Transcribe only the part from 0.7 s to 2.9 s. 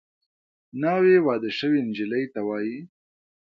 ناوې واده شوې نجلۍ ته وايي